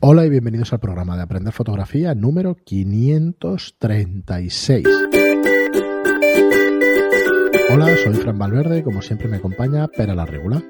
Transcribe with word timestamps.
Hola 0.00 0.24
y 0.24 0.30
bienvenidos 0.30 0.72
al 0.72 0.78
programa 0.78 1.16
de 1.16 1.24
Aprender 1.24 1.52
Fotografía 1.52 2.14
número 2.14 2.54
536. 2.54 4.86
Hola, 7.72 7.96
soy 8.04 8.14
Fran 8.14 8.38
Valverde 8.38 8.78
y 8.78 8.84
como 8.84 9.02
siempre 9.02 9.26
me 9.26 9.38
acompaña 9.38 9.88
Pera 9.88 10.14
la 10.14 10.24
Regula. 10.24 10.62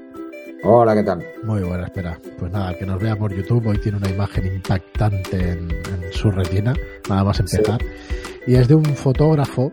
Hola, 0.65 0.95
¿qué 0.95 1.03
tal? 1.03 1.23
Muy 1.45 1.61
buena, 1.61 1.85
espera. 1.85 2.19
Pues 2.39 2.51
nada, 2.51 2.71
el 2.71 2.79
que 2.79 2.87
nos 2.87 3.03
vea 3.03 3.17
por 3.17 3.37
YouTube 3.37 3.67
hoy 3.67 3.77
tiene 3.77 3.99
una 3.99 4.09
imagen 4.09 4.47
impactante 4.47 5.37
en, 5.37 5.73
en 5.73 6.11
su 6.11 6.31
retina, 6.31 6.73
nada 7.11 7.25
más 7.25 7.39
empezar. 7.39 7.85
Y 8.47 8.55
es 8.55 8.67
de 8.67 8.77
un 8.77 8.85
fotógrafo 8.87 9.71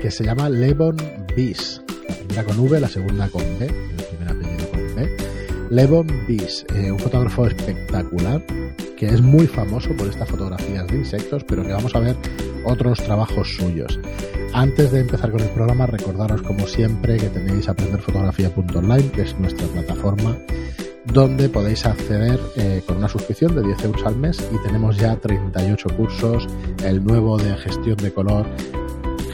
que 0.00 0.12
se 0.12 0.24
llama 0.24 0.48
Levon 0.48 0.96
Bis. 1.34 1.82
La 2.08 2.14
primera 2.14 2.44
con 2.44 2.56
V, 2.60 2.78
la 2.78 2.88
segunda 2.88 3.28
con 3.28 3.42
B, 3.58 3.66
el 3.66 4.04
primer 4.04 4.28
apellido 4.28 4.70
con 4.70 4.94
B. 4.94 5.16
Levon 5.70 6.06
Bis, 6.28 6.64
eh, 6.76 6.92
un 6.92 7.00
fotógrafo 7.00 7.48
espectacular 7.48 8.40
que 9.02 9.08
es 9.08 9.20
muy 9.20 9.48
famoso 9.48 9.90
por 9.96 10.06
estas 10.06 10.28
fotografías 10.28 10.86
de 10.86 10.98
insectos, 10.98 11.42
pero 11.42 11.64
que 11.64 11.72
vamos 11.72 11.92
a 11.96 11.98
ver 11.98 12.14
otros 12.64 13.02
trabajos 13.02 13.56
suyos. 13.56 13.98
Antes 14.54 14.92
de 14.92 15.00
empezar 15.00 15.32
con 15.32 15.40
el 15.40 15.48
programa, 15.48 15.86
recordaros 15.86 16.40
como 16.42 16.68
siempre 16.68 17.16
que 17.16 17.28
tenéis 17.28 17.68
aprenderfotografía.online, 17.68 19.10
que 19.10 19.22
es 19.22 19.36
nuestra 19.40 19.66
plataforma 19.66 20.36
donde 21.04 21.48
podéis 21.48 21.84
acceder 21.84 22.38
eh, 22.56 22.80
con 22.86 22.98
una 22.98 23.08
suscripción 23.08 23.56
de 23.56 23.62
10 23.62 23.86
euros 23.86 24.06
al 24.06 24.14
mes 24.14 24.38
y 24.52 24.64
tenemos 24.64 24.96
ya 24.96 25.16
38 25.16 25.88
cursos, 25.96 26.46
el 26.84 27.02
nuevo 27.02 27.36
de 27.38 27.56
gestión 27.56 27.96
de 27.96 28.12
color, 28.12 28.46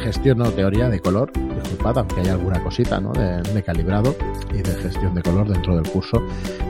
gestión 0.03 0.39
no 0.39 0.51
teoría 0.51 0.89
de 0.89 0.99
color, 0.99 1.31
disculpad, 1.63 1.99
aunque 1.99 2.23
hay 2.23 2.29
alguna 2.29 2.65
cosita 2.65 3.01
¿no? 3.01 3.13
de, 3.13 3.43
de, 3.43 3.63
calibrado 3.63 4.17
y 4.51 4.63
de 4.63 4.75
gestión 4.77 5.15
de 5.15 5.21
color 5.21 5.47
dentro 5.47 5.77
del 5.77 5.87
curso, 5.91 6.23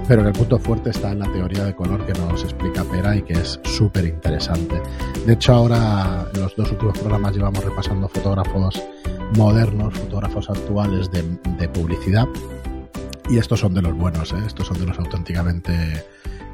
pero 0.08 0.22
en 0.22 0.28
el 0.28 0.32
punto 0.32 0.58
fuerte 0.58 0.88
está 0.88 1.12
en 1.12 1.18
la 1.18 1.30
teoría 1.30 1.64
de 1.64 1.74
color 1.74 2.04
que 2.06 2.18
nos 2.18 2.42
explica 2.42 2.82
Pera 2.84 3.14
y 3.14 3.22
que 3.22 3.34
es 3.34 3.60
súper 3.64 4.06
interesante. 4.06 4.80
De 5.26 5.34
hecho, 5.34 5.52
ahora 5.52 6.26
en 6.34 6.40
los 6.40 6.56
dos 6.56 6.72
últimos 6.72 6.98
programas 6.98 7.36
llevamos 7.36 7.62
repasando 7.62 8.08
fotógrafos 8.08 8.82
modernos, 9.36 9.92
fotógrafos 9.98 10.48
actuales 10.48 11.10
de, 11.10 11.22
de 11.58 11.68
publicidad, 11.68 12.26
y 13.28 13.36
estos 13.36 13.60
son 13.60 13.74
de 13.74 13.82
los 13.82 13.94
buenos, 13.94 14.32
¿eh? 14.32 14.36
estos 14.46 14.66
son 14.66 14.78
de 14.78 14.86
los 14.86 14.98
auténticamente 14.98 16.02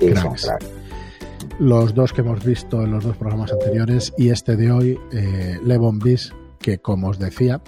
cracks. 0.00 0.50
Los 1.61 1.94
dos 1.94 2.12
que 2.12 2.22
hemos 2.22 2.44
visto 2.44 2.83
en 2.83 2.91
los 2.91 3.05
dos 3.05 3.16
programas 3.16 3.52
anteriores 3.52 4.12
y 4.18 4.30
este 4.30 4.56
de 4.56 4.72
hoy, 4.72 4.98
eh, 5.12 5.61
Levon 5.62 6.00
Bis, 6.00 6.33
que 6.58 6.78
como 6.78 7.08
os 7.08 7.20
decía, 7.20 7.62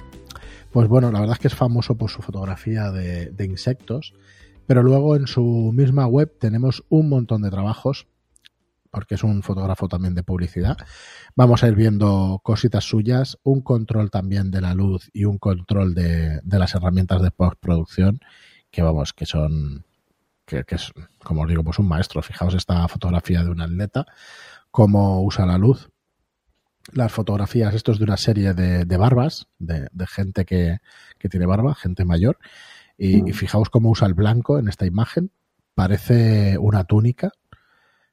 pues 0.72 0.88
bueno, 0.88 1.12
la 1.12 1.20
verdad 1.20 1.34
es 1.34 1.38
que 1.38 1.48
es 1.48 1.54
famoso 1.54 1.94
por 1.94 2.10
su 2.10 2.22
fotografía 2.22 2.90
de, 2.90 3.26
de 3.26 3.44
insectos, 3.44 4.14
pero 4.66 4.82
luego 4.82 5.16
en 5.16 5.26
su 5.26 5.70
misma 5.74 6.06
web 6.06 6.32
tenemos 6.38 6.84
un 6.88 7.08
montón 7.08 7.42
de 7.42 7.50
trabajos, 7.50 8.06
porque 8.90 9.16
es 9.16 9.24
un 9.24 9.42
fotógrafo 9.42 9.88
también 9.88 10.14
de 10.14 10.22
publicidad. 10.22 10.76
Vamos 11.34 11.62
a 11.62 11.68
ir 11.68 11.74
viendo 11.74 12.40
cositas 12.42 12.84
suyas, 12.84 13.38
un 13.42 13.60
control 13.60 14.10
también 14.10 14.50
de 14.50 14.60
la 14.60 14.74
luz 14.74 15.10
y 15.12 15.24
un 15.24 15.38
control 15.38 15.94
de, 15.94 16.40
de 16.42 16.58
las 16.58 16.74
herramientas 16.74 17.22
de 17.22 17.30
postproducción, 17.30 18.20
que 18.70 18.82
vamos, 18.82 19.12
que 19.12 19.26
son, 19.26 19.84
que, 20.46 20.64
que 20.64 20.76
es, 20.76 20.92
como 21.22 21.42
os 21.42 21.48
digo, 21.48 21.62
pues 21.62 21.78
un 21.78 21.88
maestro. 21.88 22.22
Fijaos 22.22 22.54
esta 22.54 22.88
fotografía 22.88 23.42
de 23.42 23.50
un 23.50 23.60
atleta, 23.60 24.06
cómo 24.70 25.22
usa 25.22 25.44
la 25.44 25.58
luz, 25.58 25.90
las 26.92 27.12
fotografías, 27.12 27.74
esto 27.74 27.92
es 27.92 27.98
de 27.98 28.04
una 28.04 28.16
serie 28.16 28.54
de, 28.54 28.84
de 28.84 28.96
barbas, 28.96 29.48
de, 29.58 29.88
de 29.92 30.06
gente 30.06 30.44
que, 30.44 30.78
que, 31.18 31.28
tiene 31.28 31.46
barba, 31.46 31.74
gente 31.74 32.04
mayor, 32.04 32.38
y, 32.98 33.28
y, 33.28 33.32
fijaos 33.32 33.70
cómo 33.70 33.90
usa 33.90 34.06
el 34.06 34.14
blanco 34.14 34.58
en 34.58 34.68
esta 34.68 34.86
imagen, 34.86 35.30
parece 35.74 36.58
una 36.58 36.84
túnica, 36.84 37.32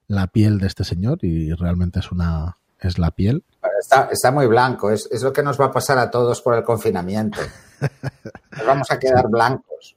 la 0.06 0.26
piel 0.26 0.58
de 0.58 0.66
este 0.66 0.84
señor, 0.84 1.18
y 1.22 1.52
realmente 1.52 2.00
es 2.00 2.12
una 2.12 2.58
es 2.86 2.98
la 2.98 3.10
piel. 3.10 3.44
Está, 3.80 4.08
está 4.12 4.30
muy 4.30 4.46
blanco, 4.46 4.90
es, 4.90 5.08
es, 5.10 5.22
lo 5.22 5.32
que 5.32 5.42
nos 5.42 5.60
va 5.60 5.66
a 5.66 5.72
pasar 5.72 5.98
a 5.98 6.10
todos 6.10 6.40
por 6.40 6.54
el 6.54 6.62
confinamiento. 6.62 7.40
Nos 8.56 8.66
vamos 8.66 8.90
a 8.90 8.98
quedar 8.98 9.28
blancos. 9.28 9.96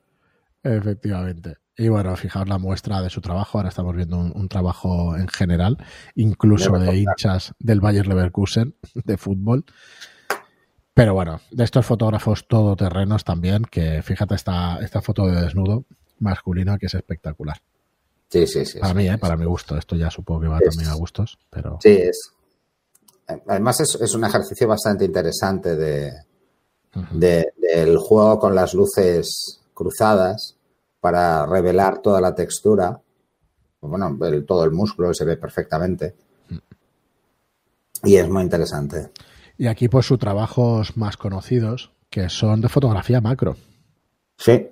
Efectivamente. 0.64 1.58
Y 1.78 1.90
bueno, 1.90 2.16
fijaos 2.16 2.50
la 2.50 2.58
muestra 2.58 3.02
de 3.02 3.10
su 3.10 3.22
trabajo. 3.22 3.58
Ahora 3.58 3.70
estamos 3.70 3.96
viendo 3.96 4.18
un, 4.18 4.34
un 4.36 4.50
trabajo 4.50 5.16
en 5.16 5.28
general, 5.28 5.78
incluso 6.16 6.72
de 6.80 6.98
hinchas 6.98 7.54
del 7.60 7.80
Bayer 7.80 8.08
Leverkusen 8.08 8.76
de 8.94 9.18
fútbol. 9.18 9.64
Pero 10.98 11.14
bueno, 11.14 11.40
de 11.52 11.64
estos 11.64 11.86
fotógrafos 11.86 12.46
todoterrenos 12.48 13.24
también, 13.24 13.64
que 13.64 14.02
fíjate 14.02 14.36
esta, 14.36 14.80
esta 14.82 15.02
foto 15.02 15.26
de 15.28 15.40
desnudo 15.42 15.86
masculino 16.20 16.78
que 16.78 16.88
es 16.88 16.94
espectacular. 16.96 17.58
Sí, 18.30 18.46
sí, 18.48 18.66
sí. 18.66 18.80
Para 18.80 18.92
sí, 18.92 18.98
mí, 18.98 19.08
¿eh? 19.08 19.12
sí. 19.14 19.18
para 19.18 19.38
mi 19.38 19.46
gusto. 19.46 19.78
Esto 19.78 19.96
ya 19.96 20.10
supongo 20.10 20.42
que 20.42 20.48
va 20.48 20.58
Es- 20.60 20.70
también 20.76 20.90
a 20.92 20.96
gustos, 20.96 21.38
pero 21.50 21.78
Sí, 21.82 21.90
es. 21.92 22.32
Además, 23.48 23.80
es, 23.82 23.96
es 24.02 24.14
un 24.16 24.24
ejercicio 24.26 24.68
bastante 24.68 25.06
interesante 25.06 25.76
de, 25.76 26.14
del 27.12 27.98
juego 27.98 28.40
con 28.40 28.56
las 28.56 28.74
luces 28.74 29.62
cruzadas 29.74 30.56
para 31.00 31.46
revelar 31.46 32.00
toda 32.02 32.20
la 32.22 32.34
textura. 32.34 33.00
Bueno, 33.82 34.18
el- 34.26 34.46
todo 34.46 34.64
el 34.64 34.72
músculo 34.72 35.14
se 35.14 35.26
ve 35.26 35.38
perfectamente. 35.38 36.16
Y 38.04 38.16
es 38.16 38.28
muy 38.30 38.44
interesante. 38.44 39.12
Y 39.58 39.68
aquí 39.68 39.88
pues 39.90 40.06
sus 40.06 40.20
trabajos 40.20 40.98
más 40.98 41.18
conocidos, 41.18 41.92
que 42.10 42.30
son 42.30 42.62
de 42.62 42.70
fotografía 42.70 43.22
macro. 43.22 43.56
Sí, 44.38 44.70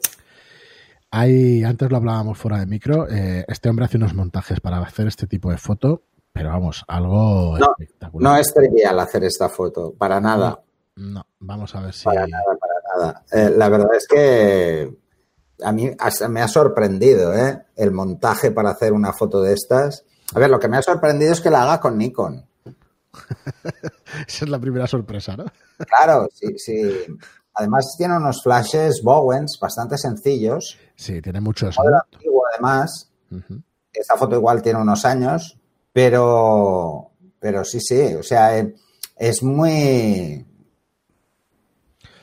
Hay, 1.11 1.63
antes 1.63 1.89
lo 1.89 1.97
hablábamos 1.97 2.37
fuera 2.37 2.59
de 2.59 2.65
micro, 2.65 3.07
eh, 3.09 3.45
este 3.47 3.69
hombre 3.69 3.85
hace 3.85 3.97
unos 3.97 4.13
montajes 4.13 4.59
para 4.59 4.77
hacer 4.79 5.07
este 5.07 5.27
tipo 5.27 5.49
de 5.49 5.57
foto, 5.57 6.03
pero 6.33 6.49
vamos, 6.49 6.83
algo 6.87 7.57
No, 7.57 7.67
espectacular. 7.79 8.31
no 8.33 8.37
es 8.37 8.53
trivial 8.53 8.99
hacer 8.99 9.23
esta 9.23 9.47
foto, 9.49 9.93
para 9.97 10.19
nada. 10.19 10.59
No, 10.97 11.25
vamos 11.39 11.73
a 11.73 11.81
ver 11.81 11.93
si... 11.93 12.03
Para 12.03 12.27
nada, 12.27 12.43
para 12.59 12.73
nada. 12.97 13.23
Eh, 13.31 13.49
la 13.55 13.69
verdad 13.69 13.95
es 13.95 14.07
que 14.07 14.93
a 15.63 15.71
mí 15.71 15.89
hasta 15.97 16.27
me 16.27 16.41
ha 16.41 16.47
sorprendido 16.47 17.33
¿eh? 17.33 17.63
el 17.75 17.91
montaje 17.91 18.51
para 18.51 18.71
hacer 18.71 18.91
una 18.93 19.13
foto 19.13 19.41
de 19.41 19.53
estas. 19.53 20.03
A 20.33 20.39
ver, 20.39 20.49
lo 20.49 20.59
que 20.59 20.67
me 20.67 20.77
ha 20.77 20.81
sorprendido 20.81 21.31
es 21.31 21.39
que 21.41 21.49
la 21.49 21.63
haga 21.63 21.79
con 21.79 21.97
Nikon. 21.97 22.45
Esa 24.27 24.45
es 24.45 24.49
la 24.49 24.59
primera 24.59 24.87
sorpresa, 24.87 25.35
¿no? 25.35 25.45
Claro, 25.77 26.27
sí, 26.33 26.57
sí. 26.57 27.05
Además 27.53 27.95
tiene 27.97 28.17
unos 28.17 28.41
flashes 28.43 29.01
Bowens 29.03 29.57
bastante 29.61 29.97
sencillos. 29.97 30.77
Sí, 30.95 31.21
tiene 31.21 31.39
mucho 31.41 31.69
Modelo 31.77 31.97
antiguo, 32.11 32.43
además. 32.51 33.11
Esta 33.93 34.17
foto 34.17 34.35
igual 34.35 34.61
tiene 34.61 34.79
unos 34.81 35.05
años, 35.05 35.57
pero, 35.93 37.11
pero 37.39 37.63
sí, 37.63 37.79
sí. 37.79 38.13
O 38.15 38.23
sea, 38.23 38.57
eh, 38.57 38.75
es 39.17 39.41
muy... 39.41 40.45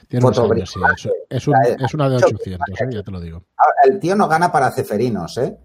Tiene 0.09 0.27
unos 0.27 0.39
años, 0.39 0.71
sí. 0.71 0.81
Es, 0.95 1.09
es, 1.31 1.49
un- 1.49 1.55
O 1.57 1.63
sea, 1.65 1.77
es 1.87 1.95
una 1.95 2.09
de 2.11 2.15
mucho 2.17 2.27
800, 2.27 2.81
¿eh? 2.81 2.87
ya 2.91 3.03
te 3.03 3.11
lo 3.11 3.21
digo. 3.21 3.43
Ahora, 3.57 3.75
el 3.85 3.99
tío 3.99 4.15
no 4.15 4.29
gana 4.29 4.53
para 4.53 4.71
ceferinos, 4.71 5.39
¿eh? 5.39 5.57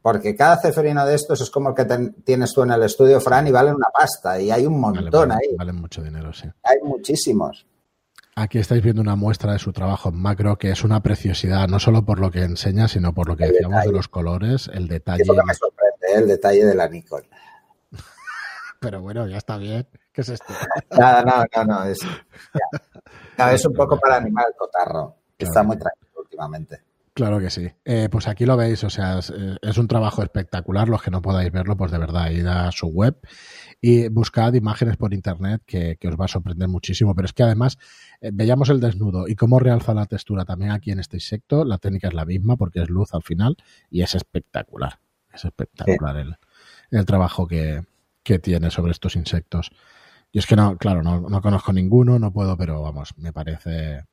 Porque 0.00 0.34
cada 0.36 0.60
ceferino 0.60 1.04
de 1.04 1.14
estos 1.14 1.40
es 1.40 1.50
como 1.50 1.70
el 1.70 1.74
que 1.74 1.84
ten- 1.84 2.14
tienes 2.24 2.52
tú 2.54 2.62
en 2.62 2.70
el 2.70 2.82
estudio, 2.82 3.20
Fran, 3.20 3.46
y 3.46 3.50
vale 3.50 3.72
una 3.72 3.88
pasta. 3.92 4.40
Y 4.40 4.50
hay 4.50 4.64
un 4.64 4.80
montón 4.80 5.28
vale, 5.30 5.40
ahí. 5.50 5.56
valen 5.56 5.76
mucho 5.76 6.02
dinero, 6.02 6.32
sí. 6.32 6.48
Hay 6.62 6.76
muchísimos. 6.82 7.66
Aquí 8.36 8.58
estáis 8.58 8.82
viendo 8.82 9.02
una 9.02 9.16
muestra 9.16 9.52
de 9.52 9.58
su 9.58 9.72
trabajo 9.72 10.10
en 10.10 10.14
macro, 10.22 10.56
que 10.56 10.70
es 10.70 10.84
una 10.84 11.02
preciosidad, 11.02 11.66
no 11.66 11.80
solo 11.80 12.04
por 12.04 12.20
lo 12.20 12.30
que 12.30 12.42
enseña, 12.44 12.86
sino 12.86 13.12
por 13.12 13.26
lo 13.28 13.36
que 13.36 13.44
El 13.46 13.52
decíamos 13.52 13.82
de 13.84 13.90
los 13.92 14.06
colores, 14.06 14.70
el 14.72 14.86
detalle. 14.86 15.22
Es 15.22 15.28
lo 15.28 15.34
que 15.34 15.42
me 15.44 15.54
sorprende, 15.54 16.06
¿eh? 16.06 16.18
el 16.18 16.28
detalle 16.28 16.64
de 16.64 16.74
la 16.76 16.88
Nikon. 16.88 17.24
Pero 18.80 19.02
bueno, 19.02 19.26
ya 19.26 19.38
está 19.38 19.56
bien. 19.58 19.86
¿Qué 20.12 20.20
es 20.20 20.28
esto? 20.28 20.46
Nada, 20.92 21.22
no, 21.22 21.44
no, 21.56 21.64
no. 21.64 21.84
Es. 21.84 21.98
No, 23.36 23.48
es 23.48 23.64
un 23.66 23.72
poco 23.74 23.98
para 23.98 24.16
animar 24.16 24.46
el 24.48 24.54
cotarro. 24.56 25.16
que 25.36 25.44
Claro. 25.44 25.50
Está 25.50 25.62
muy 25.64 25.76
tranquilo 25.76 26.10
últimamente. 26.20 26.82
Claro 27.18 27.40
que 27.40 27.50
sí. 27.50 27.68
Eh, 27.84 28.08
pues 28.08 28.28
aquí 28.28 28.46
lo 28.46 28.56
veis, 28.56 28.84
o 28.84 28.90
sea, 28.90 29.18
es, 29.18 29.30
eh, 29.30 29.56
es 29.60 29.76
un 29.76 29.88
trabajo 29.88 30.22
espectacular. 30.22 30.88
Los 30.88 31.02
que 31.02 31.10
no 31.10 31.20
podáis 31.20 31.50
verlo, 31.50 31.76
pues 31.76 31.90
de 31.90 31.98
verdad, 31.98 32.30
id 32.30 32.46
a 32.46 32.70
su 32.70 32.86
web 32.86 33.18
y 33.80 34.06
buscad 34.06 34.54
imágenes 34.54 34.96
por 34.96 35.12
internet 35.12 35.60
que, 35.66 35.96
que 35.96 36.06
os 36.06 36.14
va 36.14 36.26
a 36.26 36.28
sorprender 36.28 36.68
muchísimo. 36.68 37.16
Pero 37.16 37.26
es 37.26 37.32
que 37.32 37.42
además 37.42 37.76
eh, 38.20 38.30
veíamos 38.32 38.68
el 38.68 38.78
desnudo 38.78 39.26
y 39.26 39.34
cómo 39.34 39.58
realza 39.58 39.94
la 39.94 40.06
textura 40.06 40.44
también 40.44 40.70
aquí 40.70 40.92
en 40.92 41.00
este 41.00 41.16
insecto. 41.16 41.64
La 41.64 41.78
técnica 41.78 42.06
es 42.06 42.14
la 42.14 42.24
misma 42.24 42.56
porque 42.56 42.82
es 42.82 42.88
luz 42.88 43.12
al 43.12 43.24
final 43.24 43.56
y 43.90 44.02
es 44.02 44.14
espectacular. 44.14 45.00
Es 45.34 45.44
espectacular 45.44 46.18
el, 46.18 46.36
el 46.92 47.04
trabajo 47.04 47.48
que, 47.48 47.82
que 48.22 48.38
tiene 48.38 48.70
sobre 48.70 48.92
estos 48.92 49.16
insectos. 49.16 49.72
Y 50.30 50.38
es 50.38 50.46
que 50.46 50.54
no, 50.54 50.76
claro, 50.76 51.02
no, 51.02 51.22
no 51.22 51.42
conozco 51.42 51.72
ninguno, 51.72 52.20
no 52.20 52.32
puedo, 52.32 52.56
pero 52.56 52.80
vamos, 52.80 53.12
me 53.16 53.32
parece. 53.32 54.04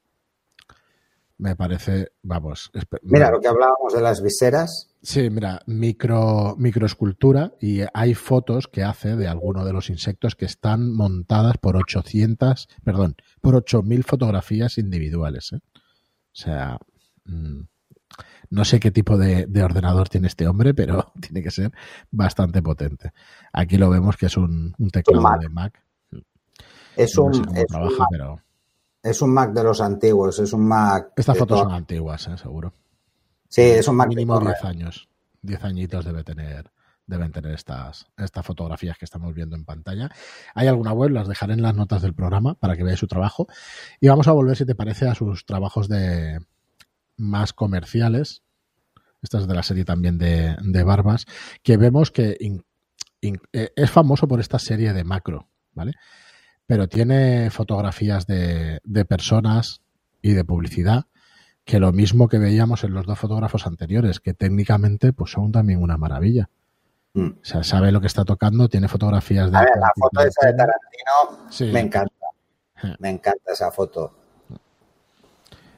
Me 1.38 1.56
parece, 1.56 2.14
vamos. 2.24 2.72
Mira, 3.04 3.30
lo 3.30 3.42
que 3.42 3.48
hablábamos 3.50 3.94
de 3.94 4.02
las 4.02 4.22
viseras. 4.24 4.88
Sí, 5.02 5.30
mira, 5.30 5.62
micro, 5.66 6.56
microescultura 6.58 7.52
y 7.60 7.82
hay 7.94 8.14
fotos 8.14 8.68
que 8.70 8.84
hace 8.84 9.16
de 9.18 9.28
alguno 9.28 9.66
de 9.66 9.74
los 9.74 9.90
insectos 9.90 10.36
que 10.36 10.46
están 10.46 10.94
montadas 10.94 11.58
por 11.58 11.76
800, 11.76 12.70
perdón, 12.84 13.16
por 13.42 13.56
8000 13.56 14.04
fotografías 14.06 14.78
individuales. 14.78 15.52
¿eh? 15.54 15.58
O 15.58 16.36
sea, 16.36 16.78
mm, 17.26 17.62
No 18.50 18.64
sé 18.64 18.80
qué 18.80 18.92
tipo 18.92 19.18
de, 19.18 19.46
de, 19.48 19.64
ordenador 19.64 20.08
tiene 20.08 20.28
este 20.28 20.48
hombre, 20.48 20.74
pero 20.74 21.12
tiene 21.22 21.44
que 21.44 21.52
ser 21.52 21.72
bastante 22.12 22.62
potente. 22.62 23.12
Aquí 23.52 23.78
lo 23.78 23.90
vemos 23.90 24.16
que 24.16 24.28
es 24.28 24.38
un, 24.38 24.74
un 24.78 24.90
teclado 24.90 25.22
Mac. 25.22 25.42
de 25.42 25.50
Mac. 25.50 25.84
Es 26.96 27.14
No 27.18 27.24
un, 27.26 27.34
sé 27.34 27.42
cómo 27.42 27.58
es, 27.60 27.66
trabaja, 27.68 27.92
un 27.92 27.98
Mac, 27.98 28.08
pero 28.10 28.42
es 29.06 29.22
un 29.22 29.34
Mac 29.34 29.52
de 29.54 29.64
los 29.64 29.80
antiguos, 29.82 30.40
es 30.40 30.52
un 30.54 30.68
Mac. 30.68 31.14
estas 31.16 31.38
fotos 31.38 31.60
son 31.60 31.72
antiguas, 31.72 32.28
¿eh? 32.28 32.38
seguro. 32.38 32.74
Sí, 33.48 33.62
es 33.62 33.88
un 33.88 33.96
Mac 33.96 34.10
Mínimo 34.10 34.34
correr. 34.34 34.56
10 34.62 34.66
años. 34.66 35.10
10 35.44 35.64
añitos 35.64 36.04
debe 36.04 36.24
tener, 36.24 36.72
deben 37.06 37.32
tener 37.32 37.54
estas, 37.54 38.08
estas 38.18 38.46
fotografías 38.46 38.98
que 38.98 39.06
estamos 39.06 39.34
viendo 39.34 39.56
en 39.56 39.64
pantalla. 39.64 40.10
Hay 40.56 40.68
alguna 40.68 40.92
web, 40.92 41.12
las 41.12 41.28
dejaré 41.28 41.54
en 41.54 41.62
las 41.62 41.76
notas 41.76 42.02
del 42.02 42.14
programa 42.16 42.56
para 42.56 42.76
que 42.76 42.84
veáis 42.84 43.00
su 43.00 43.08
trabajo. 43.08 43.48
Y 44.00 44.08
vamos 44.08 44.28
a 44.28 44.32
volver, 44.32 44.58
si 44.58 44.66
te 44.66 44.74
parece, 44.76 45.08
a 45.08 45.14
sus 45.16 45.46
trabajos 45.46 45.88
de 45.88 46.40
más 47.18 47.54
comerciales. 47.54 48.42
Esta 49.22 49.38
es 49.40 49.48
de 49.48 49.54
la 49.54 49.64
serie 49.64 49.86
también 49.86 50.18
de, 50.18 50.56
de 50.62 50.84
Barbas, 50.84 51.26
que 51.64 51.78
vemos 51.78 52.12
que 52.12 52.36
in- 52.40 52.66
in- 53.22 53.40
eh, 53.54 53.72
es 53.76 53.90
famoso 53.92 54.28
por 54.28 54.40
esta 54.40 54.60
serie 54.60 54.94
de 54.94 55.04
macro, 55.04 55.48
¿vale? 55.74 55.94
Pero 56.68 56.88
tiene 56.88 57.50
fotografías 57.52 58.26
de, 58.28 58.80
de 58.84 59.06
personas 59.06 59.82
y 60.22 60.34
de 60.34 60.44
publicidad 60.44 61.06
que 61.64 61.80
lo 61.80 61.92
mismo 61.92 62.28
que 62.28 62.38
veíamos 62.38 62.84
en 62.84 62.94
los 62.94 63.06
dos 63.08 63.18
fotógrafos 63.18 63.66
anteriores, 63.66 64.20
que 64.20 64.34
técnicamente 64.36 65.14
pues 65.14 65.32
son 65.32 65.52
también 65.52 65.82
una 65.82 65.98
maravilla. 65.98 66.50
Mm. 67.14 67.28
O 67.28 67.44
sea, 67.46 67.64
sabe 67.64 67.92
lo 67.92 68.02
que 68.02 68.08
está 68.08 68.24
tocando, 68.24 68.68
tiene 68.70 68.88
fotografías 68.88 69.50
de... 69.52 69.58
A 69.58 69.62
ver, 69.62 69.70
la 69.80 69.92
foto 69.96 70.22
esa 70.22 70.48
de 70.48 70.54
Tarantino 70.54 71.50
Sí. 71.50 71.66
me 71.72 71.80
encanta. 71.80 72.14
Me 73.00 73.10
encanta 73.10 73.52
esa 73.54 73.72
foto. 73.72 74.14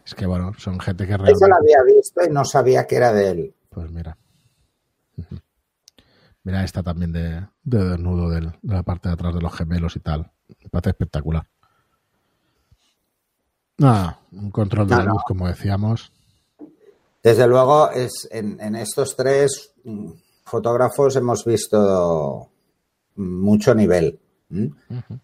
Es 0.06 0.14
que 0.16 0.26
bueno, 0.26 0.52
son 0.58 0.80
gente 0.80 1.06
que 1.06 1.14
Esa 1.14 1.24
realmente... 1.24 1.48
la 1.50 1.56
había 1.56 1.96
visto 1.96 2.22
y 2.26 2.30
no 2.32 2.44
sabía 2.44 2.86
que 2.88 2.96
era 2.96 3.14
de 3.14 3.30
él. 3.30 3.56
Pues 3.70 3.90
mira. 3.92 4.18
Mira 6.44 6.64
esta 6.64 6.82
también 6.84 7.12
de, 7.12 7.46
de 7.64 7.84
desnudo 7.90 8.30
de 8.30 8.52
la 8.64 8.84
parte 8.84 9.10
de 9.10 9.14
atrás 9.14 9.34
de 9.36 9.42
los 9.42 9.54
gemelos 9.54 9.96
y 9.96 10.00
tal. 10.00 10.32
Me 10.62 10.70
parece 10.70 10.90
espectacular. 10.92 11.46
Nada, 13.80 14.20
un 14.32 14.50
control 14.52 14.88
de 14.88 14.96
No, 14.96 15.00
la 15.02 15.06
no. 15.08 15.14
luz, 15.14 15.24
como 15.28 15.48
decíamos. 15.48 16.12
Desde 17.24 17.48
luego, 17.48 17.92
es 17.92 18.28
en, 18.32 18.60
en 18.60 18.76
estos 18.76 19.16
tres 19.16 19.74
mm, 19.84 20.12
fotógrafos 20.46 21.16
hemos 21.16 21.46
visto 21.46 22.50
mucho 23.16 23.76
nivel. 23.76 24.20
¿m? 24.50 24.72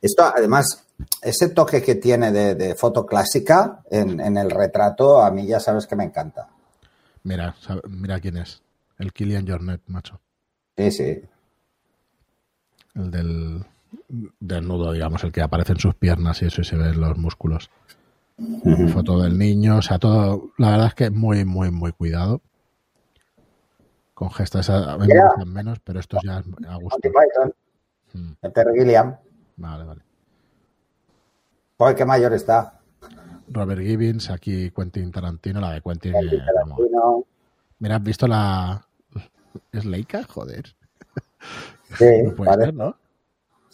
Esto, 0.02 0.24
además, 0.36 0.86
ese 1.22 1.50
toque 1.50 1.82
que 1.82 1.96
tiene 1.96 2.32
de, 2.32 2.56
de 2.56 2.76
foto 2.76 3.06
clásica 3.06 3.82
en, 3.90 4.20
en 4.20 4.38
el 4.38 4.52
retrato, 4.52 5.22
a 5.22 5.32
mí 5.32 5.48
ya 5.48 5.60
sabes 5.60 5.88
que 5.88 5.96
me 5.96 6.04
encanta. 6.04 6.50
Mira, 7.24 7.56
mira 7.88 8.20
quién 8.20 8.38
es. 8.38 8.62
El 9.00 9.14
Killian 9.14 9.48
Jornet, 9.48 9.82
macho. 9.88 10.20
Sí, 10.78 10.92
sí. 10.92 11.22
El 12.96 13.10
del 13.10 13.66
desnudo, 14.40 14.92
digamos, 14.92 15.24
el 15.24 15.32
que 15.32 15.42
aparece 15.42 15.74
en 15.74 15.80
sus 15.80 15.96
piernas 15.96 16.42
y 16.42 16.46
eso 16.46 16.62
y 16.62 16.66
se 16.66 16.76
ven 16.78 17.00
los 17.00 17.18
músculos. 17.18 17.70
Foto 18.92 19.22
del 19.22 19.38
niño, 19.38 19.78
o 19.78 19.82
sea, 19.82 20.00
todo, 20.00 20.52
la 20.58 20.72
verdad 20.72 20.88
es 20.88 20.94
que 20.96 21.10
muy, 21.12 21.46
muy, 21.46 21.70
muy 21.72 21.92
cuidado. 21.92 22.42
Con 24.14 24.32
gestos, 24.32 24.70
a 24.70 24.94
mí 24.98 25.08
me 25.08 25.14
Mira. 25.14 25.28
gustan 25.30 25.54
menos, 25.54 25.80
pero 25.84 26.00
estos 26.00 26.22
ya 26.24 26.40
es 26.40 26.46
a 26.68 26.76
gusto. 26.76 26.98
Python, 27.02 27.54
Mm, 28.16 28.34
de 28.44 28.50
Terry 28.52 28.80
Gilliam. 28.80 29.16
Vale, 29.58 29.84
vale. 29.86 30.02
Joder, 31.80 31.96
qué 31.96 32.06
mayor 32.06 32.32
está. 32.34 32.80
Robert 33.50 33.82
Gibbons, 33.82 34.30
aquí 34.30 34.70
Quentin 34.70 35.12
Tarantino, 35.12 35.60
la 35.60 35.72
de 35.72 35.82
Quentin. 35.82 36.16
Eh. 36.16 36.20
Tarantino. 36.46 37.24
Mira, 37.80 37.96
¿has 37.96 38.04
visto 38.04 38.28
la. 38.28 38.86
¿Es 39.72 39.84
Leica? 39.86 40.24
Joder. 40.26 40.76
Sí, 41.98 42.06
No 42.24 42.36
puede 42.36 42.52
parece, 42.52 42.66
ser, 42.66 42.74
¿no? 42.76 42.96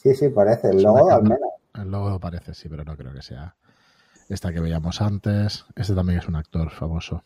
Sí, 0.01 0.15
sí, 0.15 0.29
parece. 0.29 0.69
El 0.69 0.83
logo 0.83 1.11
al 1.11 1.23
menos. 1.23 1.39
El 1.73 1.91
logo 1.91 2.19
parece, 2.19 2.53
sí, 2.53 2.67
pero 2.69 2.83
no 2.83 2.95
creo 2.95 3.13
que 3.13 3.21
sea. 3.21 3.55
Esta 4.27 4.53
que 4.53 4.59
veíamos 4.59 5.01
antes. 5.01 5.65
Este 5.75 5.93
también 5.93 6.19
es 6.19 6.27
un 6.27 6.35
actor 6.35 6.69
famoso. 6.69 7.23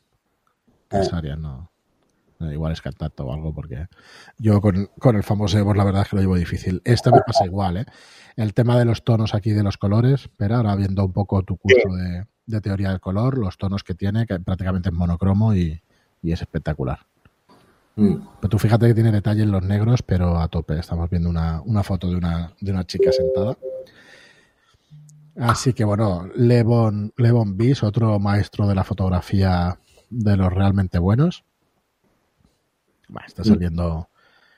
Eh. 0.89 0.99
Es 1.01 1.13
Arias, 1.13 1.37
no. 1.37 1.69
no, 2.39 2.51
Igual 2.51 2.73
es 2.73 2.81
cantante 2.81 3.23
o 3.23 3.33
algo, 3.33 3.53
porque 3.53 3.87
yo 4.37 4.61
con, 4.61 4.89
con 4.99 5.15
el 5.15 5.23
famoso 5.23 5.57
Evo 5.57 5.73
la 5.73 5.83
verdad 5.83 6.03
es 6.03 6.09
que 6.09 6.15
lo 6.15 6.21
llevo 6.21 6.35
difícil. 6.35 6.81
Este 6.85 7.11
me 7.11 7.21
pasa 7.21 7.45
igual, 7.45 7.77
¿eh? 7.77 7.85
El 8.35 8.53
tema 8.53 8.79
de 8.79 8.85
los 8.85 9.03
tonos 9.03 9.35
aquí, 9.35 9.51
de 9.51 9.63
los 9.63 9.77
colores, 9.77 10.29
pero 10.37 10.55
ahora 10.55 10.75
viendo 10.75 11.05
un 11.05 11.13
poco 11.13 11.43
tu 11.43 11.57
curso 11.57 11.89
de, 11.95 12.25
de 12.45 12.61
teoría 12.61 12.89
del 12.89 12.99
color, 12.99 13.37
los 13.37 13.57
tonos 13.57 13.83
que 13.83 13.93
tiene, 13.93 14.25
que 14.25 14.39
prácticamente 14.39 14.89
es 14.89 14.95
monocromo 14.95 15.53
y, 15.53 15.83
y 16.21 16.31
es 16.31 16.41
espectacular. 16.41 16.99
Mm. 17.95 18.15
Pero 18.39 18.49
tú 18.49 18.59
fíjate 18.59 18.87
que 18.87 18.93
tiene 18.93 19.11
detalle 19.11 19.43
en 19.43 19.51
los 19.51 19.63
negros, 19.63 20.01
pero 20.03 20.39
a 20.39 20.47
tope. 20.47 20.79
Estamos 20.79 21.09
viendo 21.09 21.29
una, 21.29 21.61
una 21.61 21.83
foto 21.83 22.09
de 22.09 22.15
una, 22.15 22.53
de 22.59 22.71
una 22.71 22.85
chica 22.85 23.11
sentada. 23.11 23.57
Así 25.35 25.73
que 25.73 25.83
bueno, 25.83 26.29
Levon, 26.35 27.13
Levon 27.17 27.57
Bis, 27.57 27.83
otro 27.83 28.19
maestro 28.19 28.67
de 28.67 28.75
la 28.75 28.83
fotografía 28.83 29.79
de 30.09 30.37
los 30.37 30.53
realmente 30.53 30.99
buenos. 30.99 31.43
Bueno, 33.07 33.27
está 33.27 33.43
saliendo 33.43 34.09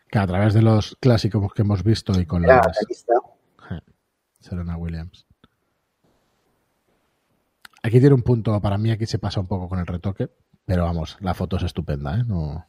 que 0.10 0.20
a 0.20 0.28
través 0.28 0.54
de 0.54 0.62
los 0.62 0.98
clásicos 1.00 1.54
que 1.54 1.62
hemos 1.62 1.84
visto 1.84 2.20
y 2.20 2.26
con 2.26 2.42
las. 2.42 2.68
Serena 4.40 4.78
Williams. 4.78 5.26
Aquí 7.82 8.00
tiene 8.00 8.14
un 8.14 8.22
punto, 8.22 8.60
para 8.62 8.78
mí 8.78 8.92
aquí 8.92 9.06
se 9.06 9.18
pasa 9.18 9.40
un 9.40 9.48
poco 9.48 9.68
con 9.68 9.80
el 9.80 9.88
retoque, 9.88 10.30
pero 10.66 10.84
vamos, 10.86 11.18
la 11.20 11.34
foto 11.34 11.58
es 11.58 11.64
estupenda, 11.64 12.20
¿eh? 12.20 12.24
No, 12.26 12.68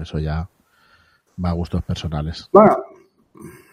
eso 0.00 0.18
ya 0.18 0.48
va 1.44 1.50
a 1.50 1.52
gustos 1.52 1.82
personales. 1.82 2.48
Bueno, 2.52 2.76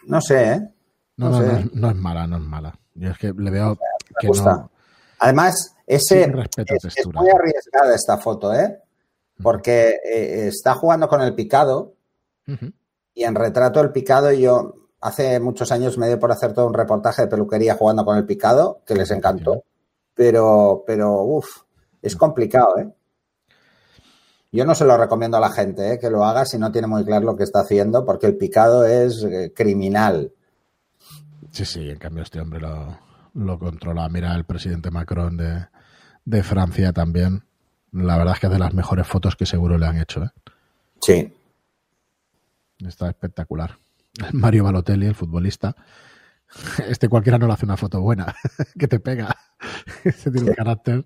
no 0.06 0.20
sé, 0.20 0.52
¿eh? 0.52 0.68
No, 1.16 1.30
No 1.30 1.30
no, 1.30 1.38
sé. 1.38 1.46
no, 1.46 1.58
es, 1.58 1.74
no 1.74 1.90
es 1.90 1.96
mala, 1.96 2.26
no 2.26 2.36
es 2.36 2.42
mala. 2.42 2.78
Yo 2.94 3.10
es 3.10 3.18
que 3.18 3.32
le 3.32 3.50
veo 3.50 3.78
que 4.20 4.28
gusta. 4.28 4.52
no. 4.52 4.70
Además, 5.18 5.74
ese 5.86 6.22
es, 6.22 7.06
muy 7.06 7.30
arriesgada 7.30 7.94
esta 7.94 8.18
foto, 8.18 8.52
¿eh? 8.52 8.78
Porque 9.42 9.98
eh, 10.04 10.48
está 10.48 10.74
jugando 10.74 11.08
con 11.08 11.20
el 11.22 11.34
picado 11.34 11.94
y 13.14 13.24
en 13.24 13.34
retrato 13.34 13.80
el 13.80 13.90
picado 13.90 14.32
yo 14.32 14.74
hace 15.00 15.40
muchos 15.40 15.72
años 15.72 15.98
me 15.98 16.08
dio 16.08 16.18
por 16.18 16.30
hacer 16.32 16.52
todo 16.52 16.66
un 16.66 16.74
reportaje 16.74 17.22
de 17.22 17.28
peluquería 17.28 17.74
jugando 17.74 18.04
con 18.04 18.16
el 18.16 18.26
picado 18.26 18.82
que 18.86 18.94
les 18.94 19.10
encantó. 19.10 19.64
Pero, 20.14 20.84
pero, 20.86 21.22
uff, 21.22 21.62
es 22.00 22.16
complicado, 22.16 22.78
¿eh? 22.78 22.88
Yo 24.54 24.64
no 24.64 24.76
se 24.76 24.84
lo 24.84 24.96
recomiendo 24.96 25.36
a 25.36 25.40
la 25.40 25.50
gente, 25.50 25.94
¿eh? 25.94 25.98
Que 25.98 26.10
lo 26.10 26.24
haga 26.24 26.44
si 26.44 26.58
no 26.58 26.70
tiene 26.70 26.86
muy 26.86 27.04
claro 27.04 27.26
lo 27.26 27.36
que 27.36 27.42
está 27.42 27.62
haciendo, 27.62 28.04
porque 28.04 28.28
el 28.28 28.36
picado 28.36 28.86
es 28.86 29.24
eh, 29.24 29.52
criminal. 29.52 30.32
Sí, 31.50 31.64
sí, 31.64 31.90
en 31.90 31.98
cambio 31.98 32.22
este 32.22 32.40
hombre 32.40 32.60
lo, 32.60 32.96
lo 33.34 33.58
controla. 33.58 34.08
Mira 34.08 34.32
el 34.36 34.44
presidente 34.44 34.92
Macron 34.92 35.36
de, 35.36 35.66
de 36.24 36.42
Francia 36.44 36.92
también. 36.92 37.42
La 37.90 38.16
verdad 38.16 38.34
es 38.34 38.40
que 38.40 38.46
es 38.46 38.52
de 38.52 38.60
las 38.60 38.72
mejores 38.72 39.08
fotos 39.08 39.34
que 39.34 39.44
seguro 39.44 39.76
le 39.76 39.86
han 39.86 39.98
hecho, 40.00 40.22
¿eh? 40.22 40.30
Sí. 41.00 41.36
Está 42.78 43.08
espectacular. 43.08 43.76
Mario 44.32 44.62
Balotelli, 44.62 45.06
el 45.06 45.16
futbolista. 45.16 45.74
Este 46.86 47.08
cualquiera 47.08 47.38
no 47.38 47.48
le 47.48 47.54
hace 47.54 47.64
una 47.64 47.76
foto 47.76 48.00
buena, 48.00 48.32
que 48.78 48.86
te 48.86 49.00
pega. 49.00 49.36
Este 50.04 50.30
tiene 50.30 50.50
un 50.50 50.54
carácter 50.54 51.04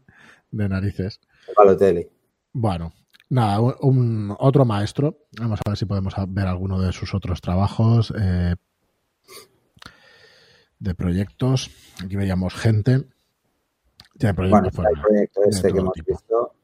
de 0.50 0.68
narices. 0.68 1.20
Balotelli. 1.56 2.06
Bueno, 2.52 2.92
nada, 3.30 3.60
un, 3.60 3.74
un- 3.80 4.36
otro 4.38 4.64
maestro. 4.64 5.26
Vamos 5.38 5.60
a 5.64 5.70
ver 5.70 5.78
si 5.78 5.84
podemos 5.86 6.14
ver 6.28 6.46
alguno 6.46 6.80
de 6.80 6.92
sus 6.92 7.14
otros 7.14 7.40
trabajos 7.40 8.12
eh, 8.20 8.54
de 10.78 10.94
proyectos. 10.94 11.70
Aquí 12.04 12.16
veíamos 12.16 12.54
gente. 12.54 13.04
Tiene 14.18 14.32
Bueno, 14.32 14.68
proyectos 14.70 14.74
está 14.78 14.88
el 14.94 15.00
proyecto 15.02 15.40
de 15.42 15.48
este 15.50 15.72
que 15.72 15.78
hemos 15.78 15.92
tipo. 15.92 16.12
visto. 16.12 16.54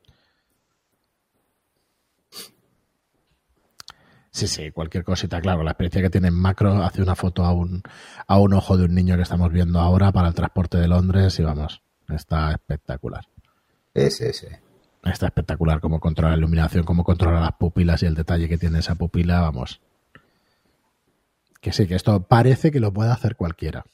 Sí, 4.30 4.48
sí, 4.48 4.72
cualquier 4.72 5.04
cosita, 5.04 5.40
claro. 5.40 5.62
La 5.62 5.70
experiencia 5.70 6.02
que 6.02 6.10
tiene 6.10 6.26
en 6.28 6.34
macro 6.34 6.82
hace 6.82 7.00
una 7.02 7.14
foto 7.14 7.44
a 7.44 7.52
un, 7.52 7.82
a 8.26 8.38
un 8.40 8.52
ojo 8.54 8.76
de 8.76 8.84
un 8.86 8.94
niño 8.94 9.14
que 9.14 9.22
estamos 9.22 9.52
viendo 9.52 9.78
ahora 9.78 10.10
para 10.10 10.26
el 10.26 10.34
transporte 10.34 10.76
de 10.76 10.88
Londres 10.88 11.38
y 11.38 11.44
vamos, 11.44 11.82
está 12.08 12.50
espectacular. 12.50 13.24
Sí, 13.94 14.10
sí, 14.10 14.32
sí. 14.32 14.46
Está 15.04 15.26
espectacular 15.26 15.80
cómo 15.80 16.00
controla 16.00 16.30
la 16.32 16.38
iluminación, 16.38 16.84
cómo 16.84 17.04
controla 17.04 17.40
las 17.40 17.52
pupilas 17.52 18.02
y 18.02 18.06
el 18.06 18.14
detalle 18.14 18.48
que 18.48 18.56
tiene 18.58 18.78
esa 18.78 18.94
pupila, 18.94 19.40
vamos. 19.42 19.80
Que 21.60 21.72
sí, 21.72 21.86
que 21.86 21.94
esto 21.94 22.22
parece 22.22 22.70
que 22.70 22.80
lo 22.80 22.92
puede 22.92 23.10
hacer 23.10 23.36
cualquiera. 23.36 23.84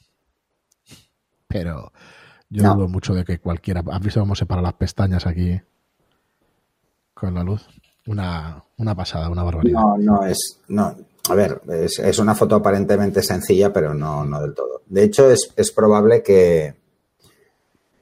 Pero 1.47 1.91
yo 2.49 2.63
No. 2.63 2.75
dudo 2.75 2.87
mucho 2.87 3.13
de 3.13 3.25
que 3.25 3.39
cualquiera. 3.39 3.83
¿Has 3.91 3.99
visto 4.01 4.19
cómo 4.21 4.35
se 4.35 4.45
paran 4.45 4.63
las 4.63 4.73
pestañas 4.73 5.25
aquí 5.27 5.59
con 7.13 7.33
la 7.33 7.43
luz? 7.43 7.67
Una, 8.07 8.63
una 8.77 8.95
pasada, 8.95 9.29
una 9.29 9.43
barbaridad. 9.43 9.79
No, 9.79 9.97
no 9.97 10.25
es. 10.25 10.59
No. 10.69 10.95
A 11.29 11.35
ver, 11.35 11.61
es, 11.69 11.99
es 11.99 12.19
una 12.19 12.35
foto 12.35 12.55
aparentemente 12.55 13.21
sencilla, 13.21 13.71
pero 13.71 13.93
no, 13.93 14.25
no 14.25 14.41
del 14.41 14.53
todo. 14.55 14.81
De 14.87 15.03
hecho, 15.03 15.29
es, 15.29 15.53
es 15.55 15.71
probable 15.71 16.23
que, 16.23 16.73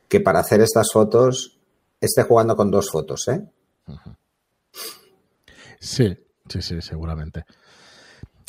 que 0.08 0.20
para 0.22 0.40
hacer 0.40 0.62
estas 0.62 0.88
fotos 0.94 1.59
esté 2.00 2.24
jugando 2.24 2.56
con 2.56 2.72
dos 2.72 2.90
fotos, 2.92 3.28
¿eh? 3.28 3.42
Sí, 5.80 6.18
sí, 6.48 6.62
sí, 6.62 6.82
seguramente. 6.82 7.46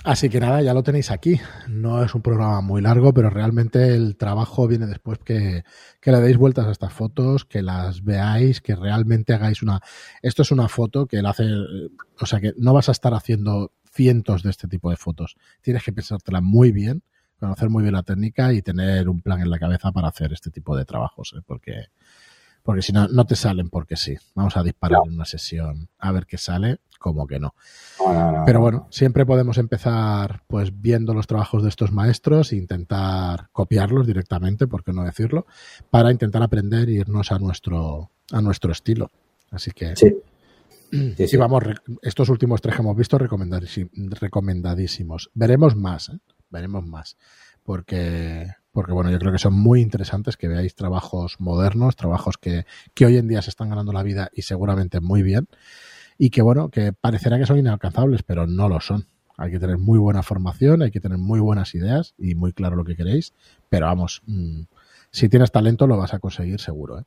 Así 0.03 0.31
que 0.31 0.41
nada, 0.41 0.63
ya 0.63 0.73
lo 0.73 0.83
tenéis 0.83 1.11
aquí. 1.11 1.39
No 1.69 2.03
es 2.03 2.15
un 2.15 2.23
programa 2.23 2.63
muy 2.63 2.81
largo, 2.81 3.13
pero 3.13 3.29
realmente 3.29 3.95
el 3.95 4.17
trabajo 4.17 4.67
viene 4.67 4.87
después 4.87 5.19
que, 5.19 5.63
le 6.03 6.21
deis 6.21 6.39
vueltas 6.39 6.67
a 6.67 6.71
estas 6.71 6.93
fotos, 6.93 7.45
que 7.45 7.61
las 7.61 8.03
veáis, 8.03 8.63
que 8.63 8.75
realmente 8.75 9.35
hagáis 9.35 9.63
una... 9.63 9.81
Esto 10.23 10.41
es 10.41 10.53
una 10.53 10.69
foto 10.69 11.07
que 11.07 11.21
la 11.21 11.31
hace... 11.31 11.45
O 12.19 12.25
sea, 12.25 12.41
que 12.41 12.55
no 12.57 12.73
vas 12.73 12.89
a 12.89 12.93
estar 12.93 13.13
haciendo 13.13 13.73
cientos 13.93 14.43
de 14.43 14.51
este 14.51 14.69
tipo 14.69 14.89
de 14.89 14.97
fotos. 14.97 15.37
Tienes 15.61 15.85
que 15.85 15.93
pensártela 15.93 16.41
muy 16.41 16.73
bien, 16.73 17.03
conocer 17.39 17.69
muy 17.69 17.83
bien 17.83 17.95
la 17.95 18.03
técnica 18.03 18.55
y 18.55 18.63
tener 18.63 19.07
un 19.07 19.21
plan 19.21 19.43
en 19.43 19.51
la 19.51 19.59
cabeza 19.59 19.93
para 19.93 20.09
hacer 20.09 20.33
este 20.33 20.51
tipo 20.51 20.77
de 20.79 20.87
trabajos, 20.87 21.35
¿eh? 21.37 21.43
porque 21.45 21.89
porque 22.63 22.83
si 22.83 22.93
no, 22.93 23.09
no 23.09 23.27
te 23.27 23.37
salen 23.37 23.71
porque 23.71 23.97
sí. 23.97 24.17
Vamos 24.35 24.57
a 24.57 24.63
disparar 24.63 25.01
en 25.07 25.15
una 25.15 25.25
sesión 25.25 25.89
a 25.99 26.13
ver 26.13 26.27
qué 26.27 26.39
sale, 26.39 26.79
como 26.99 27.27
que 27.27 27.41
no. 27.41 27.55
Pero 28.45 28.61
bueno, 28.61 28.87
siempre 28.91 29.25
podemos 29.25 29.59
empezar 29.59 30.43
pues 30.47 30.81
viendo 30.81 31.15
los 31.15 31.27
trabajos 31.27 31.63
de 31.63 31.71
estos 31.71 31.93
maestros 31.93 32.53
e 32.53 32.57
intentar 32.57 33.49
copiarlos 33.53 34.07
directamente, 34.07 34.67
por 34.67 34.85
qué 34.85 34.93
no 34.93 35.05
decirlo, 35.05 35.47
para 35.91 36.11
intentar 36.11 36.43
aprender 36.43 36.89
e 36.89 36.93
irnos 36.93 37.33
a 37.33 37.39
nuestro, 37.39 38.11
a 38.31 38.41
nuestro 38.41 38.73
estilo. 38.73 39.11
Así 39.51 39.73
que 39.73 39.97
sí. 39.97 40.15
Sí, 41.27 41.37
vamos, 41.37 41.63
estos 42.03 42.29
últimos 42.31 42.61
tres 42.61 42.75
que 42.75 42.83
hemos 42.83 42.97
visto 42.97 43.17
recomendadísimos. 43.17 45.31
Veremos 45.35 45.77
más, 45.77 46.09
¿eh? 46.09 46.19
veremos 46.51 46.85
más, 46.85 47.17
porque 47.63 48.49
porque 48.73 48.93
bueno, 48.93 49.11
yo 49.11 49.19
creo 49.19 49.33
que 49.33 49.39
son 49.39 49.55
muy 49.55 49.81
interesantes 49.81 50.37
que 50.37 50.49
veáis 50.49 50.75
trabajos 50.75 51.37
modernos, 51.39 51.97
trabajos 51.97 52.37
que, 52.39 52.67
que 52.95 53.07
hoy 53.07 53.17
en 53.17 53.29
día 53.29 53.43
se 53.43 53.51
están 53.51 53.71
ganando 53.71 53.93
la 53.93 54.03
vida 54.03 54.31
y 54.33 54.43
seguramente 54.43 55.01
muy 55.01 55.23
bien, 55.23 55.49
y 56.19 56.31
que 56.31 56.43
bueno, 56.43 56.69
que 56.69 56.93
parecerá 56.93 57.39
que 57.39 57.47
son 57.47 57.59
inalcanzables, 57.59 58.23
pero 58.23 58.47
no 58.47 58.69
lo 58.69 58.81
son. 58.81 59.07
Hay 59.37 59.51
que 59.51 59.59
tener 59.59 59.79
muy 59.79 59.99
buena 59.99 60.23
formación, 60.23 60.83
hay 60.83 60.91
que 60.91 61.01
tener 61.01 61.19
muy 61.19 61.41
buenas 61.41 61.75
ideas 61.75 62.15
y 62.19 62.35
muy 62.35 62.53
claro 62.53 62.77
lo 62.77 62.85
que 62.85 62.95
queréis, 62.95 63.33
pero 63.69 63.87
vamos, 63.87 64.23
mmm, 64.27 64.63
si 65.11 65.29
tienes 65.29 65.51
talento 65.51 65.87
lo 65.87 65.97
vas 65.97 66.15
a 66.15 66.19
conseguir 66.19 66.61
seguro. 66.61 67.01
¿eh? 67.01 67.05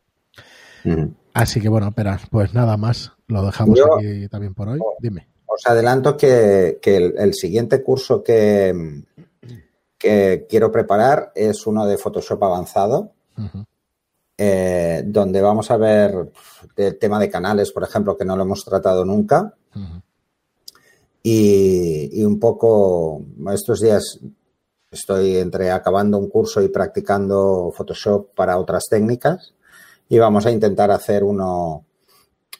Mm. 0.84 1.16
Así 1.34 1.62
que 1.62 1.70
bueno, 1.70 1.88
espera, 1.88 2.20
pues 2.30 2.54
nada 2.54 2.76
más, 2.78 3.12
lo 3.28 3.46
dejamos 3.46 3.78
Yo, 3.78 3.98
aquí 3.98 4.28
también 4.28 4.54
por 4.54 4.70
hoy. 4.70 4.80
Dime. 5.00 5.28
Os 5.46 5.66
adelanto 5.68 6.18
que, 6.18 6.80
que 6.82 6.98
el, 6.98 7.14
el 7.18 7.34
siguiente 7.36 7.84
curso 7.84 8.24
que, 8.24 9.04
que 10.04 10.46
quiero 10.50 10.70
preparar 10.70 11.32
es 11.34 11.66
uno 11.66 11.86
de 11.86 11.98
Photoshop 11.98 12.44
avanzado, 12.44 13.14
uh 13.38 13.42
-huh. 13.42 13.66
eh, 14.38 15.02
donde 15.06 15.42
vamos 15.42 15.72
a 15.72 15.78
ver 15.78 16.30
el 16.76 17.00
tema 17.00 17.22
de 17.22 17.30
canales, 17.30 17.72
por 17.72 17.84
ejemplo, 17.84 18.18
que 18.18 18.26
no 18.26 18.36
lo 18.36 18.44
hemos 18.44 18.66
tratado 18.66 19.06
nunca. 19.06 19.54
Uh 19.74 19.80
-huh. 19.80 20.02
y, 21.24 22.20
y, 22.20 22.26
un 22.26 22.38
poco, 22.38 23.22
estos 23.54 23.80
días 23.80 24.20
estoy 24.92 25.38
entre 25.38 25.72
acabando 25.72 26.18
un 26.18 26.30
curso 26.30 26.62
y 26.62 26.68
practicando 26.68 27.72
Photoshop 27.74 28.36
para 28.36 28.60
otras 28.60 28.84
técnicas 28.90 29.54
y 30.10 30.20
vamos 30.20 30.46
a 30.46 30.52
intentar 30.52 30.92
hacer 30.92 31.24
uno 31.24 31.86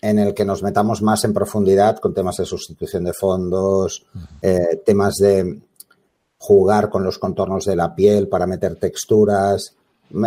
en 0.02 0.18
el 0.18 0.34
que 0.34 0.46
nos 0.46 0.64
metamos 0.64 1.02
más 1.02 1.26
en 1.26 1.34
profundidad 1.34 2.00
con 2.00 2.14
temas 2.14 2.38
de 2.38 2.46
sustitución 2.46 3.04
de 3.04 3.14
fondos, 3.14 4.06
uh 4.16 4.18
-huh. 4.18 4.28
eh, 4.42 4.82
temas 4.86 5.16
de 5.16 5.60
jugar 6.46 6.90
con 6.90 7.06
los 7.06 7.20
contornos 7.20 7.64
de 7.64 7.78
la 7.78 7.96
piel 7.96 8.28
para 8.28 8.46
meter 8.46 8.76
texturas, 8.76 9.78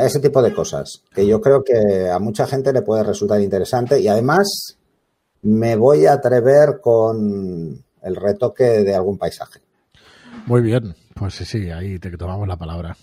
ese 0.03 0.19
tipo 0.19 0.41
de 0.41 0.55
cosas, 0.55 1.03
que 1.15 1.27
yo 1.27 1.43
creo 1.43 1.63
que 1.63 2.09
a 2.11 2.19
mucha 2.19 2.47
gente 2.47 2.73
le 2.73 2.81
puede 2.81 3.03
resultar 3.03 3.39
interesante 3.43 4.01
y 4.01 4.09
además 4.09 4.79
me 5.43 5.77
voy 5.77 6.07
a 6.07 6.15
atrever 6.15 6.81
con 6.81 7.85
el 8.03 8.17
retoque 8.17 8.65
de 8.65 8.95
algún 8.95 9.19
paisaje. 9.19 9.61
Muy 10.47 10.63
bien, 10.63 10.95
pues 11.13 11.35
sí, 11.35 11.45
sí, 11.45 11.71
ahí 11.71 11.99
te 11.99 12.11
tomamos 12.17 12.49
la 12.49 12.57
palabra. 12.57 12.97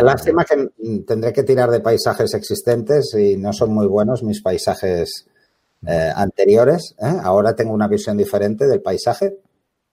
Lástima 0.00 0.44
que 0.44 1.02
tendré 1.04 1.32
que 1.32 1.42
tirar 1.42 1.68
de 1.70 1.80
paisajes 1.80 2.32
existentes 2.34 3.12
y 3.18 3.36
no 3.36 3.52
son 3.52 3.74
muy 3.74 3.88
buenos 3.88 4.22
mis 4.22 4.40
paisajes 4.40 5.26
eh, 5.84 6.12
anteriores. 6.14 6.94
¿eh? 7.00 7.16
Ahora 7.24 7.56
tengo 7.56 7.72
una 7.72 7.88
visión 7.88 8.16
diferente 8.16 8.68
del 8.68 8.82
paisaje. 8.82 9.36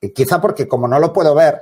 Y 0.01 0.09
quizá 0.09 0.39
porque 0.39 0.67
como 0.67 0.87
no 0.87 0.99
lo 0.99 1.13
puedo 1.13 1.33
ver, 1.33 1.61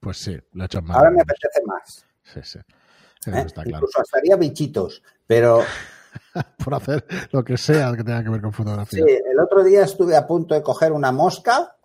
pues 0.00 0.18
sí, 0.18 0.36
lo 0.52 0.62
he 0.62 0.66
hecho 0.66 0.82
más. 0.82 0.96
Ahora 0.96 1.10
me 1.10 1.22
apetece 1.22 1.62
más. 1.66 2.06
Sí, 2.22 2.40
sí. 2.42 2.58
¿Eh? 2.58 3.42
Está 3.46 3.62
claro. 3.62 3.78
Incluso 3.78 4.00
hasta 4.00 4.18
haría 4.18 4.36
bichitos, 4.36 5.02
pero. 5.26 5.60
Por 6.64 6.74
hacer 6.74 7.04
lo 7.32 7.44
que 7.44 7.56
sea 7.56 7.92
que 7.96 8.04
tenga 8.04 8.22
que 8.22 8.30
ver 8.30 8.40
con 8.40 8.52
fotografía. 8.52 9.04
Sí, 9.04 9.12
el 9.12 9.38
otro 9.38 9.62
día 9.62 9.84
estuve 9.84 10.16
a 10.16 10.26
punto 10.26 10.54
de 10.54 10.62
coger 10.62 10.92
una 10.92 11.12
mosca 11.12 11.76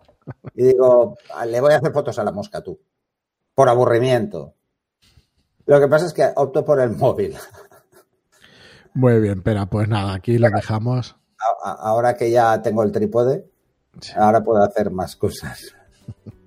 y 0.54 0.64
digo, 0.64 1.16
le 1.46 1.60
voy 1.60 1.72
a 1.72 1.76
hacer 1.76 1.92
fotos 1.92 2.18
a 2.18 2.24
la 2.24 2.32
mosca 2.32 2.62
tú. 2.62 2.78
Por 3.54 3.68
aburrimiento. 3.68 4.54
Lo 5.66 5.80
que 5.80 5.88
pasa 5.88 6.06
es 6.06 6.12
que 6.12 6.30
opto 6.34 6.64
por 6.64 6.80
el 6.80 6.90
móvil. 6.90 7.36
Muy 8.94 9.20
bien, 9.20 9.42
pero 9.42 9.66
pues 9.66 9.88
nada, 9.88 10.14
aquí 10.14 10.38
lo 10.38 10.48
dejamos. 10.50 11.16
Ahora 11.62 12.16
que 12.16 12.30
ya 12.30 12.62
tengo 12.62 12.82
el 12.82 12.92
trípode, 12.92 13.50
sí. 14.00 14.12
ahora 14.16 14.42
puedo 14.42 14.62
hacer 14.62 14.90
más 14.90 15.16
cosas 15.16 15.74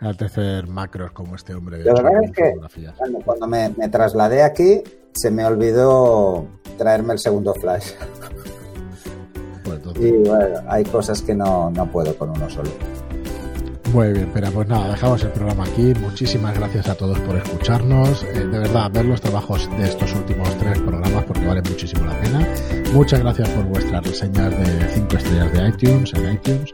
al 0.00 0.16
hacer 0.18 0.66
macros 0.66 1.12
como 1.12 1.34
este 1.34 1.54
hombre. 1.54 1.78
De 1.78 1.84
la 1.84 1.94
verdad 1.94 2.24
es 2.24 2.32
que 2.32 2.54
cuando, 2.96 3.18
cuando 3.20 3.46
me, 3.46 3.70
me, 3.70 3.88
trasladé 3.88 4.42
aquí 4.42 4.82
se 5.12 5.30
me 5.30 5.44
olvidó 5.44 6.46
traerme 6.76 7.14
el 7.14 7.18
segundo 7.18 7.54
flash. 7.54 7.92
Pues 9.64 9.80
y 10.00 10.12
bueno, 10.12 10.60
hay 10.68 10.84
cosas 10.84 11.22
que 11.22 11.34
no, 11.34 11.70
no 11.70 11.86
puedo 11.90 12.16
con 12.16 12.30
uno 12.30 12.48
solo. 12.48 12.70
Muy 13.92 14.12
bien, 14.12 14.30
pero 14.34 14.50
pues 14.50 14.68
nada, 14.68 14.90
dejamos 14.90 15.22
el 15.24 15.30
programa 15.30 15.64
aquí. 15.64 15.94
Muchísimas 16.00 16.54
gracias 16.54 16.88
a 16.88 16.94
todos 16.94 17.18
por 17.20 17.36
escucharnos. 17.36 18.22
Eh, 18.22 18.46
de 18.46 18.58
verdad, 18.58 18.90
ver 18.92 19.06
los 19.06 19.20
trabajos 19.20 19.68
de 19.78 19.88
estos 19.88 20.14
últimos 20.14 20.54
tres 20.58 20.78
programas 20.80 21.24
porque 21.24 21.46
vale 21.46 21.62
muchísimo 21.62 22.04
la 22.04 22.20
pena. 22.20 22.46
Muchas 22.92 23.20
gracias 23.20 23.48
por 23.48 23.64
vuestras 23.64 24.06
reseñas 24.06 24.50
de 24.50 24.88
5 24.94 25.16
estrellas 25.16 25.52
de 25.52 25.68
iTunes 25.68 26.12
en 26.14 26.32
iTunes. 26.32 26.72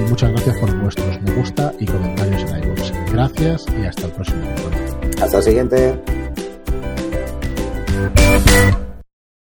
Y 0.00 0.08
muchas 0.08 0.30
gracias 0.30 0.56
por 0.58 0.74
vuestros 0.80 1.20
me 1.22 1.32
gusta 1.32 1.72
y 1.78 1.86
comentarios 1.86 2.42
en 2.42 2.64
iVoox. 2.64 3.12
Gracias 3.12 3.66
y 3.78 3.84
hasta 3.84 4.06
el 4.06 4.12
próximo 4.12 4.42
programa. 4.54 5.00
Hasta 5.22 5.36
el 5.38 5.42
siguiente. 5.42 6.00